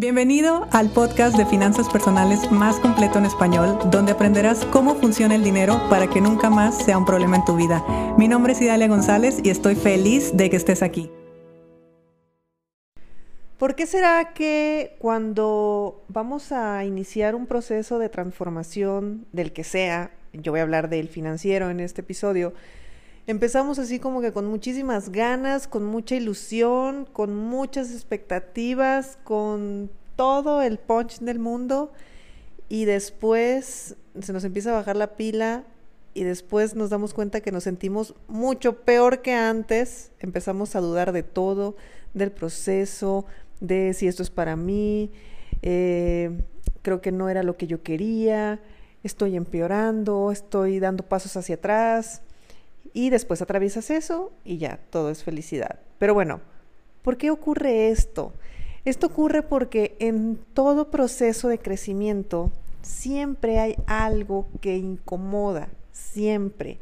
[0.00, 5.44] Bienvenido al podcast de finanzas personales más completo en español, donde aprenderás cómo funciona el
[5.44, 7.84] dinero para que nunca más sea un problema en tu vida.
[8.16, 11.10] Mi nombre es Idalia González y estoy feliz de que estés aquí.
[13.58, 20.12] ¿Por qué será que cuando vamos a iniciar un proceso de transformación del que sea,
[20.32, 22.54] yo voy a hablar del financiero en este episodio,
[23.30, 30.62] empezamos así como que con muchísimas ganas, con mucha ilusión, con muchas expectativas, con todo
[30.62, 31.92] el punch del mundo.
[32.68, 35.64] Y después se nos empieza a bajar la pila
[36.12, 41.12] y después nos damos cuenta que nos sentimos mucho peor que antes, empezamos a dudar
[41.12, 41.76] de todo,
[42.14, 43.26] del proceso,
[43.60, 45.12] de si esto es para mí,
[45.62, 46.42] eh,
[46.82, 48.60] creo que no era lo que yo quería,
[49.04, 52.22] estoy empeorando, estoy dando pasos hacia atrás
[52.92, 55.78] y después atraviesas eso y ya, todo es felicidad.
[55.98, 56.40] Pero bueno,
[57.02, 58.32] ¿por qué ocurre esto?
[58.84, 62.50] Esto ocurre porque en todo proceso de crecimiento
[62.82, 66.78] siempre hay algo que incomoda, siempre.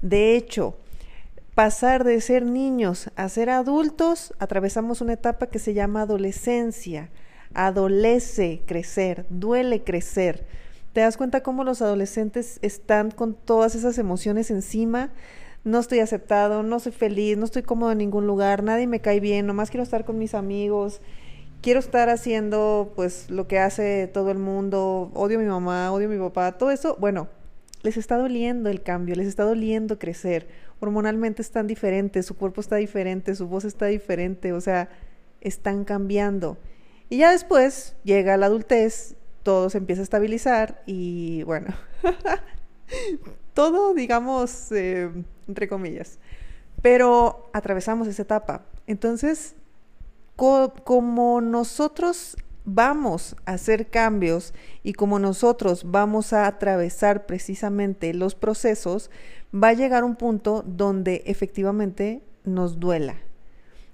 [0.00, 0.76] De hecho,
[1.54, 7.10] pasar de ser niños a ser adultos, atravesamos una etapa que se llama adolescencia.
[7.54, 10.46] Adolece crecer, duele crecer.
[10.94, 15.10] ¿Te das cuenta cómo los adolescentes están con todas esas emociones encima?
[15.64, 19.20] No estoy aceptado, no soy feliz, no estoy cómodo en ningún lugar, nadie me cae
[19.20, 21.00] bien, nomás quiero estar con mis amigos,
[21.60, 26.08] quiero estar haciendo pues lo que hace todo el mundo, odio a mi mamá, odio
[26.08, 27.28] a mi papá, todo eso, bueno,
[27.82, 30.48] les está doliendo el cambio, les está doliendo crecer,
[30.80, 34.88] hormonalmente están diferentes, su cuerpo está diferente, su voz está diferente, o sea,
[35.40, 36.58] están cambiando.
[37.08, 41.74] Y ya después llega la adultez, todo se empieza a estabilizar y bueno,
[43.54, 45.10] todo digamos, eh,
[45.48, 46.18] entre comillas,
[46.80, 48.64] pero atravesamos esa etapa.
[48.86, 49.54] Entonces,
[50.36, 59.10] como nosotros vamos a hacer cambios y como nosotros vamos a atravesar precisamente los procesos,
[59.54, 63.16] va a llegar un punto donde efectivamente nos duela.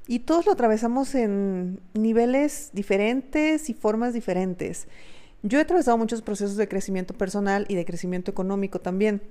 [0.06, 4.88] Y todos lo atravesamos en niveles diferentes y formas diferentes.
[5.42, 9.22] Yo he atravesado muchos procesos de crecimiento personal y de crecimiento económico también.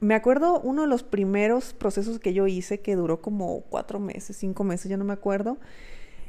[0.00, 4.36] Me acuerdo uno de los primeros procesos que yo hice, que duró como cuatro meses,
[4.36, 5.58] cinco meses, ya no me acuerdo.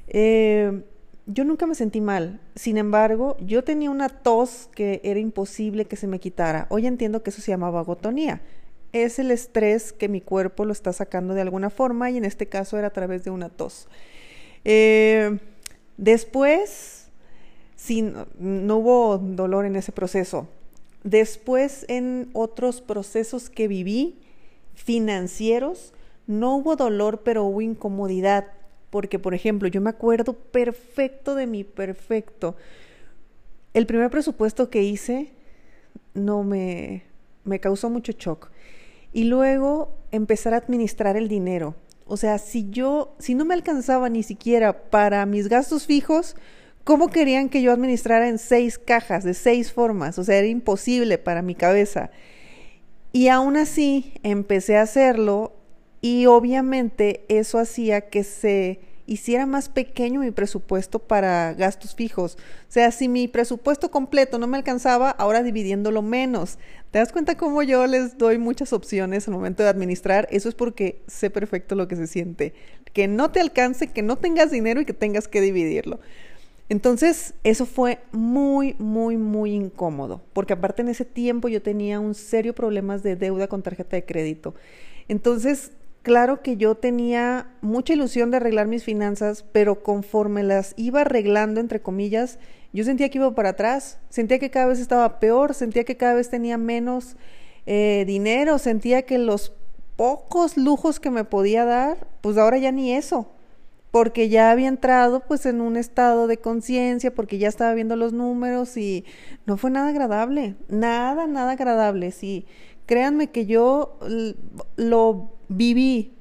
[0.07, 0.83] Eh,
[1.25, 2.39] yo nunca me sentí mal.
[2.55, 6.67] Sin embargo, yo tenía una tos que era imposible que se me quitara.
[6.69, 8.41] Hoy entiendo que eso se llamaba agotonía.
[8.91, 12.47] Es el estrés que mi cuerpo lo está sacando de alguna forma y en este
[12.47, 13.87] caso era a través de una tos.
[14.65, 15.39] Eh,
[15.97, 17.02] después,
[17.83, 20.47] sin, no hubo dolor en ese proceso.
[21.03, 24.21] Después en otros procesos que viví,
[24.73, 25.93] financieros,
[26.25, 28.45] no hubo dolor, pero hubo incomodidad.
[28.89, 32.55] Porque, por ejemplo, yo me acuerdo perfecto de mi perfecto.
[33.73, 35.33] El primer presupuesto que hice
[36.13, 37.03] no me,
[37.43, 38.49] me causó mucho shock.
[39.11, 41.75] Y luego empezar a administrar el dinero.
[42.05, 46.37] O sea, si yo, si no me alcanzaba ni siquiera para mis gastos fijos,
[46.83, 50.19] ¿Cómo querían que yo administrara en seis cajas, de seis formas?
[50.19, 52.11] O sea, era imposible para mi cabeza.
[53.13, 55.53] Y aún así empecé a hacerlo
[56.01, 62.37] y obviamente eso hacía que se hiciera más pequeño mi presupuesto para gastos fijos.
[62.67, 66.57] O sea, si mi presupuesto completo no me alcanzaba, ahora dividiéndolo menos.
[66.91, 70.27] ¿Te das cuenta cómo yo les doy muchas opciones al momento de administrar?
[70.31, 72.53] Eso es porque sé perfecto lo que se siente.
[72.91, 75.99] Que no te alcance, que no tengas dinero y que tengas que dividirlo.
[76.73, 82.15] Entonces, eso fue muy, muy, muy incómodo, porque aparte en ese tiempo yo tenía un
[82.15, 84.55] serio problemas de deuda con tarjeta de crédito.
[85.07, 91.01] Entonces, claro que yo tenía mucha ilusión de arreglar mis finanzas, pero conforme las iba
[91.01, 92.39] arreglando, entre comillas,
[92.73, 96.15] yo sentía que iba para atrás, sentía que cada vez estaba peor, sentía que cada
[96.15, 97.17] vez tenía menos
[97.67, 99.53] eh, dinero, sentía que los
[99.95, 103.29] pocos lujos que me podía dar, pues ahora ya ni eso
[103.93, 108.11] porque ya había entrado pues en un estado de conciencia, porque ya estaba viendo los
[108.11, 109.05] números y
[109.45, 112.09] no fue nada agradable, nada, nada agradable.
[112.09, 112.47] Sí,
[112.87, 113.99] créanme que yo
[114.77, 116.11] lo viví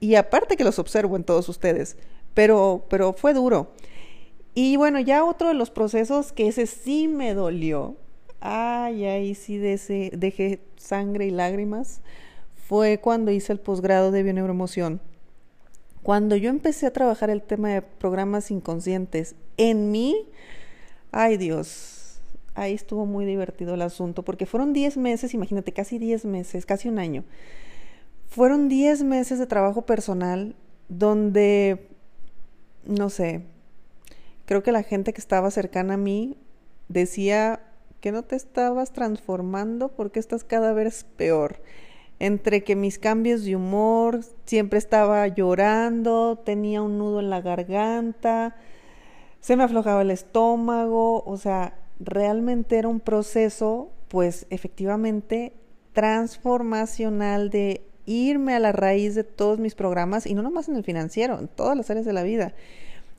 [0.00, 1.96] y aparte que los observo en todos ustedes,
[2.34, 3.70] pero, pero fue duro.
[4.52, 7.94] Y bueno, ya otro de los procesos que ese sí me dolió,
[8.40, 12.00] ay, ahí sí dejé sangre y lágrimas,
[12.66, 15.00] fue cuando hice el posgrado de bioneuroemoción
[16.02, 20.28] cuando yo empecé a trabajar el tema de programas inconscientes en mí,
[21.12, 22.20] ay Dios,
[22.54, 26.88] ahí estuvo muy divertido el asunto, porque fueron 10 meses, imagínate, casi 10 meses, casi
[26.88, 27.24] un año.
[28.28, 30.56] Fueron 10 meses de trabajo personal
[30.88, 31.88] donde,
[32.84, 33.42] no sé,
[34.46, 36.36] creo que la gente que estaba cercana a mí
[36.88, 37.60] decía
[38.00, 41.62] que no te estabas transformando porque estás cada vez peor.
[42.22, 48.54] Entre que mis cambios de humor, siempre estaba llorando, tenía un nudo en la garganta,
[49.40, 55.52] se me aflojaba el estómago, o sea, realmente era un proceso, pues efectivamente,
[55.94, 60.84] transformacional de irme a la raíz de todos mis programas y no nomás en el
[60.84, 62.54] financiero, en todas las áreas de la vida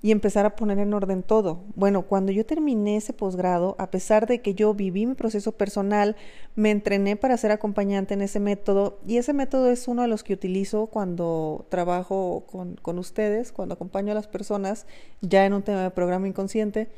[0.04, 1.62] y empezar a poner en orden todo.
[1.76, 6.18] Bueno, cuando yo terminé ese posgrado, a pesar de que yo viví mi proceso personal,
[6.56, 10.22] me entrené para ser acompañante en ese método y ese método es uno de los
[10.24, 14.88] que utilizo cuando trabajo con, con ustedes, cuando acompaño a las personas
[15.22, 16.90] ya en un tema de programa inconsciente.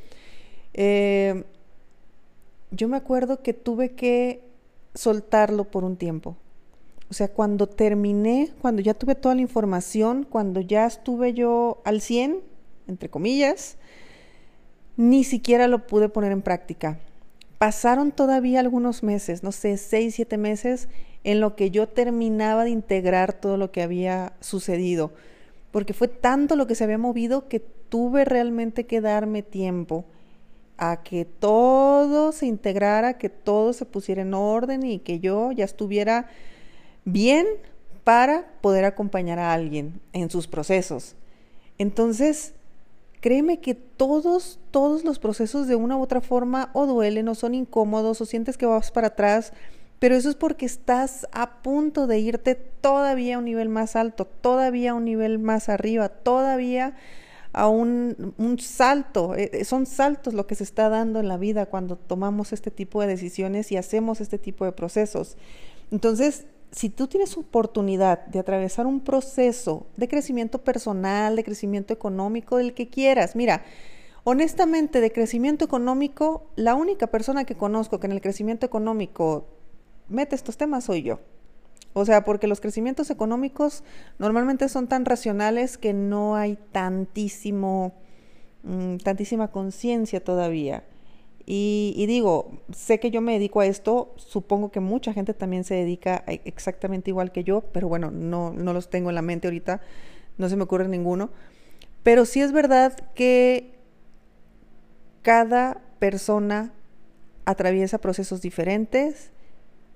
[0.73, 1.43] Eh,
[2.71, 4.41] yo me acuerdo que tuve que
[4.95, 6.37] soltarlo por un tiempo.
[7.11, 12.01] O sea, cuando terminé, cuando ya tuve toda la información, cuando ya estuve yo al
[12.01, 12.54] 100,
[12.87, 13.77] entre comillas,
[14.97, 16.99] ni siquiera lo pude poner en práctica.
[17.57, 20.87] Pasaron todavía algunos meses, no sé, seis, siete meses,
[21.23, 25.11] en lo que yo terminaba de integrar todo lo que había sucedido,
[25.71, 30.05] porque fue tanto lo que se había movido que tuve realmente que darme tiempo
[30.77, 35.65] a que todo se integrara, que todo se pusiera en orden y que yo ya
[35.65, 36.27] estuviera
[37.05, 37.47] bien
[38.03, 41.15] para poder acompañar a alguien en sus procesos.
[41.77, 42.53] Entonces,
[43.21, 47.55] créeme que todos, todos los procesos de una u otra forma o duelen o son
[47.55, 49.53] incómodos o sientes que vas para atrás,
[49.99, 54.25] pero eso es porque estás a punto de irte todavía a un nivel más alto,
[54.25, 56.95] todavía a un nivel más arriba, todavía
[57.53, 59.35] a un, un salto.
[59.35, 62.69] Eh, eh, son saltos lo que se está dando en la vida cuando tomamos este
[62.69, 65.37] tipo de decisiones y hacemos este tipo de procesos.
[65.91, 66.45] Entonces,
[66.75, 72.73] si tú tienes oportunidad de atravesar un proceso de crecimiento personal, de crecimiento económico, del
[72.73, 73.63] que quieras, mira,
[74.25, 79.47] honestamente de crecimiento económico, la única persona que conozco que en el crecimiento económico
[80.09, 81.21] mete estos temas soy yo.
[81.93, 83.85] O sea, porque los crecimientos económicos
[84.19, 87.93] normalmente son tan racionales que no hay tantísimo,
[88.63, 90.83] mm, tantísima conciencia todavía.
[91.47, 95.75] Y, digo, sé que yo me dedico a esto, supongo que mucha gente también se
[95.75, 99.79] dedica exactamente igual que yo, pero bueno, no, no los tengo en la mente ahorita,
[100.39, 101.29] no se me ocurre ninguno.
[102.01, 103.75] Pero sí es verdad que
[105.21, 106.73] cada persona
[107.45, 109.29] atraviesa procesos diferentes,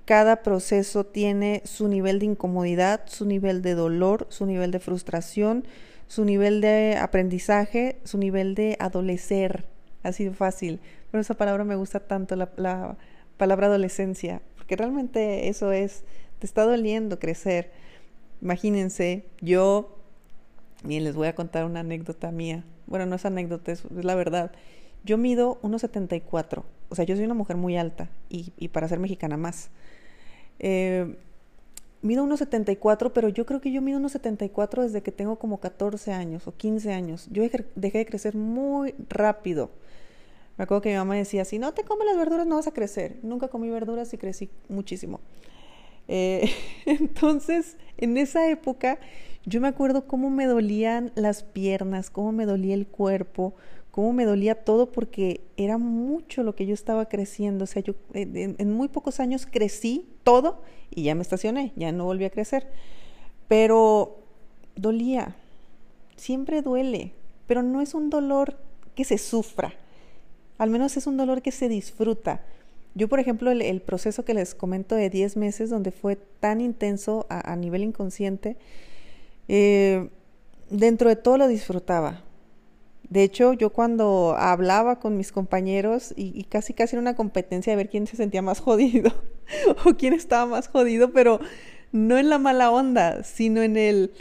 [0.05, 5.65] cada proceso tiene su nivel de incomodidad, su nivel de dolor, su nivel de frustración,
[6.07, 9.65] su nivel de aprendizaje, su nivel de adolecer,
[10.03, 10.79] así de fácil
[11.11, 12.97] pero esa palabra me gusta tanto, la, la
[13.37, 16.03] palabra adolescencia, porque realmente eso es,
[16.39, 17.71] te está doliendo crecer.
[18.41, 19.97] Imagínense, yo,
[20.87, 22.63] y les voy a contar una anécdota mía.
[22.87, 24.51] Bueno, no es anécdota, es, la verdad.
[25.03, 26.63] Yo mido 1,74.
[26.89, 29.69] O sea, yo soy una mujer muy alta y, y para ser mexicana más.
[30.59, 31.15] Eh,
[32.01, 36.47] mido 1,74, pero yo creo que yo mido 1,74 desde que tengo como 14 años
[36.47, 37.27] o 15 años.
[37.31, 39.71] Yo dejé de crecer muy rápido.
[40.59, 42.73] Me acuerdo que mi mamá decía, si no te comes las verduras no vas a
[42.73, 43.15] crecer.
[43.23, 45.21] Nunca comí verduras y crecí muchísimo.
[46.09, 46.51] Eh,
[46.85, 48.99] entonces, en esa época,
[49.45, 53.53] yo me acuerdo cómo me dolían las piernas, cómo me dolía el cuerpo,
[53.89, 57.63] cómo me dolía todo, porque era mucho lo que yo estaba creciendo.
[57.63, 60.61] O sea, yo en, en muy pocos años crecí todo
[60.93, 62.67] y ya me estacioné, ya no volví a crecer.
[63.47, 64.25] Pero
[64.75, 65.37] dolía,
[66.17, 67.13] siempre duele,
[67.47, 68.57] pero no es un dolor
[68.93, 69.73] que se sufra
[70.59, 72.41] al menos es un dolor que se disfruta.
[72.93, 77.25] Yo, por ejemplo, el, proceso que les comento de 10 meses, donde fue tan intenso
[77.29, 78.57] a, nivel inconsciente,
[79.47, 80.09] eh,
[80.69, 82.23] dentro de todo lo disfrutaba.
[83.09, 87.71] De hecho, yo cuando hablaba con mis compañeros y, y, casi casi era una competencia
[87.71, 89.11] de ver quién se sentía más jodido
[89.85, 91.39] o quién estaba más jodido, pero
[91.91, 94.11] no en la mala onda, sino en el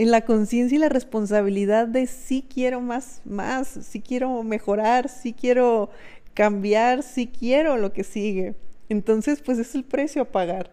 [0.00, 5.34] en la conciencia y la responsabilidad de si quiero más, más, si quiero mejorar, si
[5.34, 5.90] quiero
[6.32, 8.54] cambiar, si quiero lo que sigue.
[8.88, 10.72] Entonces, pues es el precio a pagar.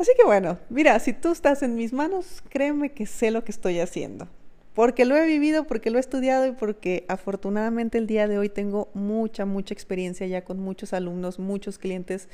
[0.00, 3.52] Así que bueno, mira, si tú estás en mis manos, créeme que sé lo que
[3.52, 4.26] estoy haciendo.
[4.74, 8.48] Porque lo he vivido, porque lo he estudiado y porque afortunadamente el día de hoy
[8.48, 12.28] tengo mucha, mucha experiencia ya con muchos alumnos, muchos clientes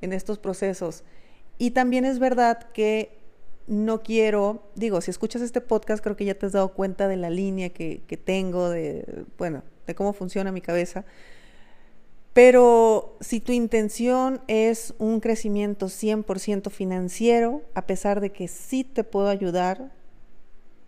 [0.00, 1.04] en estos procesos.
[1.58, 3.21] Y también es verdad que
[3.66, 7.16] no quiero, digo, si escuchas este podcast creo que ya te has dado cuenta de
[7.16, 11.04] la línea que, tengo, de, bueno, de cómo funciona mi cabeza.
[12.32, 19.04] Pero si tu intención es un crecimiento 100% financiero, a pesar de que sí te
[19.04, 19.92] puedo ayudar,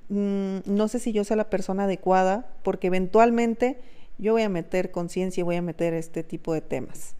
[0.08, 3.78] mm, no sé si yo sea la persona adecuada, porque eventualmente
[4.16, 7.14] yo voy a meter conciencia y voy a meter este tipo de temas.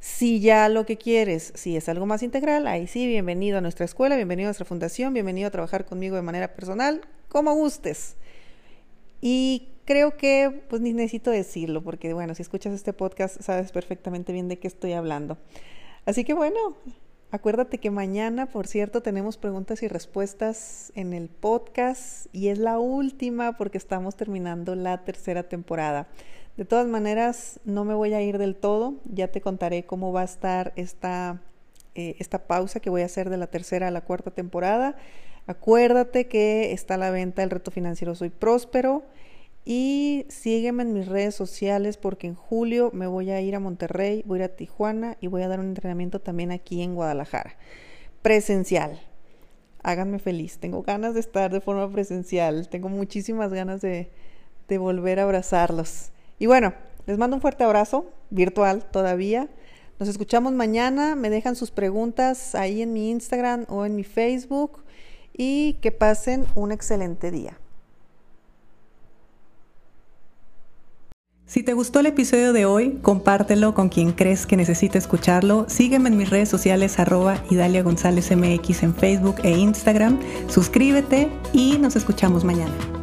[0.00, 3.84] Si ya lo que quieres, si es algo más integral, ahí sí, bienvenido a nuestra
[3.84, 8.16] escuela, bienvenido a nuestra fundación, bienvenido a trabajar conmigo de manera personal, como gustes.
[9.20, 14.32] Y creo que pues ni necesito decirlo, porque bueno, si escuchas este podcast sabes perfectamente
[14.32, 15.36] bien de qué estoy hablando.
[16.06, 16.58] Así que bueno,
[17.30, 22.78] acuérdate que mañana, por cierto, tenemos preguntas y respuestas en el podcast y es la
[22.78, 26.08] última porque estamos terminando la tercera temporada.
[26.56, 30.22] De todas maneras, no me voy a ir del todo, ya te contaré cómo va
[30.22, 31.40] a estar esta,
[31.94, 34.96] eh, esta pausa que voy a hacer de la tercera a la cuarta temporada.
[35.46, 39.04] Acuérdate que está a la venta el reto financiero Soy Próspero
[39.64, 44.22] y sígueme en mis redes sociales porque en julio me voy a ir a Monterrey,
[44.26, 47.56] voy a ir a Tijuana y voy a dar un entrenamiento también aquí en Guadalajara,
[48.22, 49.00] presencial.
[49.82, 54.10] Háganme feliz, tengo ganas de estar de forma presencial, tengo muchísimas ganas de,
[54.68, 56.10] de volver a abrazarlos.
[56.40, 56.72] Y bueno,
[57.06, 59.48] les mando un fuerte abrazo, virtual todavía.
[60.00, 64.78] Nos escuchamos mañana, me dejan sus preguntas ahí en mi Instagram o en mi Facebook
[65.36, 67.58] y que pasen un excelente día.
[71.44, 75.66] Si te gustó el episodio de hoy, compártelo con quien crees que necesite escucharlo.
[75.68, 80.20] Sígueme en mis redes sociales arroba Idalia González MX en Facebook e Instagram.
[80.48, 82.99] Suscríbete y nos escuchamos mañana.